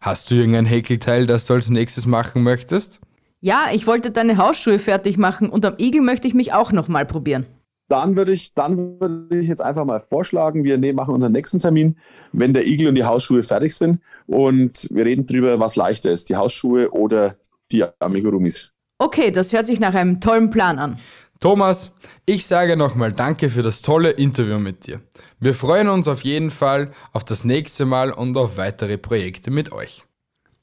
Hast 0.00 0.30
du 0.30 0.36
irgendein 0.36 0.66
Häkelteil, 0.66 1.26
das 1.26 1.46
du 1.46 1.54
als 1.54 1.70
nächstes 1.70 2.06
machen 2.06 2.44
möchtest? 2.44 3.00
Ja, 3.40 3.66
ich 3.72 3.88
wollte 3.88 4.12
deine 4.12 4.36
Hausschuhe 4.36 4.78
fertig 4.78 5.18
machen 5.18 5.48
und 5.48 5.66
am 5.66 5.74
Igel 5.78 6.02
möchte 6.02 6.28
ich 6.28 6.34
mich 6.34 6.52
auch 6.52 6.70
nochmal 6.70 7.04
probieren. 7.04 7.46
Dann 7.88 8.16
würde 8.16 8.32
ich, 8.32 8.54
dann 8.54 8.98
würde 8.98 9.38
ich 9.38 9.48
jetzt 9.48 9.60
einfach 9.60 9.84
mal 9.84 10.00
vorschlagen, 10.00 10.64
wir 10.64 10.78
nehmen, 10.78 10.96
machen 10.96 11.14
unseren 11.14 11.32
nächsten 11.32 11.58
Termin, 11.58 11.96
wenn 12.32 12.54
der 12.54 12.66
Igel 12.66 12.88
und 12.88 12.94
die 12.94 13.04
Hausschuhe 13.04 13.42
fertig 13.42 13.74
sind 13.76 14.00
und 14.26 14.88
wir 14.90 15.04
reden 15.04 15.26
darüber, 15.26 15.60
was 15.60 15.76
leichter 15.76 16.10
ist, 16.10 16.28
die 16.28 16.36
Hausschuhe 16.36 16.90
oder 16.90 17.36
die 17.70 17.84
Amigurumis. 17.98 18.70
Okay, 18.98 19.30
das 19.30 19.52
hört 19.52 19.66
sich 19.66 19.80
nach 19.80 19.94
einem 19.94 20.20
tollen 20.20 20.50
Plan 20.50 20.78
an. 20.78 20.98
Thomas, 21.40 21.90
ich 22.24 22.46
sage 22.46 22.76
nochmal 22.76 23.12
Danke 23.12 23.50
für 23.50 23.62
das 23.62 23.82
tolle 23.82 24.10
Interview 24.10 24.58
mit 24.58 24.86
dir. 24.86 25.00
Wir 25.40 25.52
freuen 25.52 25.88
uns 25.88 26.08
auf 26.08 26.22
jeden 26.24 26.50
Fall 26.50 26.92
auf 27.12 27.24
das 27.24 27.44
nächste 27.44 27.84
Mal 27.84 28.12
und 28.12 28.36
auf 28.36 28.56
weitere 28.56 28.96
Projekte 28.96 29.50
mit 29.50 29.72
euch. 29.72 30.04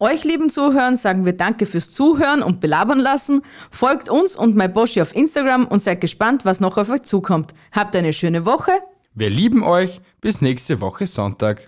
Euch 0.02 0.24
lieben 0.24 0.50
Zuhörern 0.50 0.96
sagen 0.96 1.26
wir 1.26 1.34
Danke 1.34 1.68
fürs 1.68 1.92
Zuhören 1.92 2.42
und 2.42 2.60
belabern 2.60 3.00
lassen. 3.00 3.44
Folgt 3.70 4.10
uns 4.10 4.36
und 4.36 4.56
MyBoshi 4.56 5.00
auf 5.00 5.16
Instagram 5.16 5.68
und 5.68 5.80
seid 5.80 6.02
gespannt, 6.02 6.44
was 6.44 6.60
noch 6.60 6.78
auf 6.78 6.90
euch 6.90 7.04
zukommt. 7.04 7.54
Habt 7.72 7.96
eine 7.96 8.12
schöne 8.12 8.48
Woche. 8.48 8.72
Wir 9.14 9.30
lieben 9.30 9.64
euch. 9.64 10.02
Bis 10.20 10.42
nächste 10.42 10.82
Woche 10.82 11.06
Sonntag. 11.06 11.68